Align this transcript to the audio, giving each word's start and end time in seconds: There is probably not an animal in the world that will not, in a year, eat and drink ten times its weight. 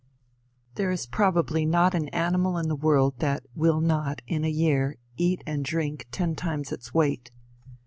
There 0.73 0.89
is 0.89 1.05
probably 1.05 1.63
not 1.63 1.93
an 1.93 2.07
animal 2.09 2.57
in 2.57 2.69
the 2.69 2.75
world 2.75 3.19
that 3.19 3.45
will 3.53 3.79
not, 3.79 4.23
in 4.25 4.43
a 4.43 4.49
year, 4.49 4.97
eat 5.15 5.43
and 5.45 5.63
drink 5.63 6.07
ten 6.11 6.33
times 6.35 6.71
its 6.71 6.91
weight. 6.91 7.29